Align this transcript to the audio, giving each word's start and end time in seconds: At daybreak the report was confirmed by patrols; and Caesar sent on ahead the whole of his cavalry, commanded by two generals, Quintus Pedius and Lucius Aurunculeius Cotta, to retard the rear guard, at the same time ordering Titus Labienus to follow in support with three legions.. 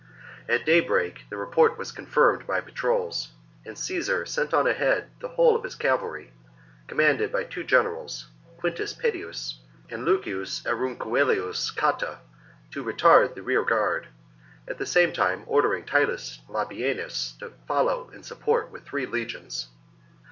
At 0.49 0.65
daybreak 0.65 1.25
the 1.29 1.37
report 1.37 1.77
was 1.77 1.91
confirmed 1.91 2.47
by 2.47 2.59
patrols; 2.59 3.33
and 3.63 3.77
Caesar 3.77 4.25
sent 4.25 4.51
on 4.51 4.65
ahead 4.65 5.11
the 5.19 5.27
whole 5.27 5.55
of 5.55 5.63
his 5.63 5.75
cavalry, 5.75 6.33
commanded 6.87 7.31
by 7.31 7.43
two 7.43 7.63
generals, 7.63 8.25
Quintus 8.57 8.93
Pedius 8.95 9.59
and 9.91 10.03
Lucius 10.03 10.63
Aurunculeius 10.65 11.69
Cotta, 11.75 12.17
to 12.71 12.83
retard 12.83 13.35
the 13.35 13.43
rear 13.43 13.63
guard, 13.63 14.07
at 14.67 14.79
the 14.79 14.87
same 14.87 15.13
time 15.13 15.43
ordering 15.45 15.83
Titus 15.85 16.39
Labienus 16.49 17.37
to 17.37 17.53
follow 17.67 18.09
in 18.09 18.23
support 18.23 18.71
with 18.71 18.83
three 18.85 19.05
legions.. 19.05 19.67